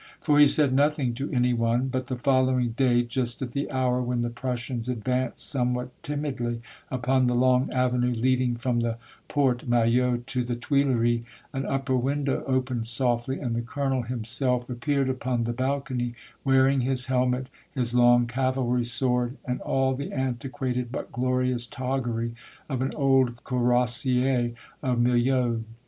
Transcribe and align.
For 0.19 0.39
he 0.39 0.47
said 0.47 0.73
nothing 0.73 1.13
to 1.13 1.29
any 1.29 1.53
one, 1.53 1.87
but 1.89 2.07
the 2.07 2.15
following 2.15 2.69
day, 2.71 3.03
just 3.03 3.39
at 3.43 3.51
the 3.51 3.69
hour 3.69 4.01
when 4.01 4.21
the 4.23 4.31
Prussians 4.31 4.89
advanced 4.89 5.47
somewhat 5.47 5.91
timidly 6.01 6.59
upon 6.89 7.27
the 7.27 7.35
long 7.35 7.71
avenue 7.71 8.11
leading 8.15 8.55
from 8.55 8.79
the 8.79 8.97
Porte 9.27 9.67
Maillot 9.67 10.25
to 10.25 10.43
the 10.43 10.55
Tuileries, 10.55 11.23
an 11.53 11.67
upper 11.67 11.95
window 11.95 12.43
opened 12.47 12.87
softly, 12.87 13.37
and 13.39 13.55
the 13.55 13.61
colonel 13.61 14.01
himself 14.01 14.71
appeared 14.71 15.07
upon 15.07 15.43
the 15.43 15.53
balcony, 15.53 16.15
wearing 16.43 16.81
his 16.81 17.05
helmet, 17.05 17.45
his 17.71 17.93
long 17.93 18.25
cavalry 18.25 18.85
sword, 18.85 19.37
and 19.45 19.61
all 19.61 19.93
the 19.93 20.11
antiquated 20.11 20.91
but 20.91 21.11
glorious 21.11 21.67
toggery 21.67 22.33
of 22.67 22.81
an 22.81 22.91
old 22.95 23.43
cuirassier 23.43 24.55
of 24.81 24.97
Milhaud. 24.99 25.63